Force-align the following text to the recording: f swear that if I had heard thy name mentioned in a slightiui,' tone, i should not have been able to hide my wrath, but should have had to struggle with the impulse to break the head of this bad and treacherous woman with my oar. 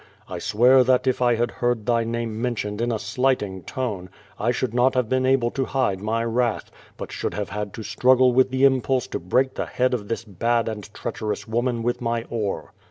f 0.27 0.41
swear 0.41 0.83
that 0.83 1.05
if 1.05 1.21
I 1.21 1.35
had 1.35 1.51
heard 1.51 1.85
thy 1.85 2.03
name 2.03 2.41
mentioned 2.41 2.81
in 2.81 2.91
a 2.91 2.95
slightiui,' 2.95 3.63
tone, 3.67 4.09
i 4.39 4.49
should 4.49 4.73
not 4.73 4.95
have 4.95 5.07
been 5.07 5.27
able 5.27 5.51
to 5.51 5.65
hide 5.65 6.01
my 6.01 6.23
wrath, 6.25 6.71
but 6.97 7.11
should 7.11 7.35
have 7.35 7.49
had 7.49 7.71
to 7.75 7.83
struggle 7.83 8.33
with 8.33 8.49
the 8.49 8.65
impulse 8.65 9.05
to 9.09 9.19
break 9.19 9.53
the 9.53 9.67
head 9.67 9.93
of 9.93 10.07
this 10.07 10.23
bad 10.23 10.67
and 10.67 10.91
treacherous 10.95 11.47
woman 11.47 11.83
with 11.83 12.01
my 12.01 12.23
oar. 12.31 12.73